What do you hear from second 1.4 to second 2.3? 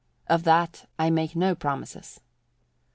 promises.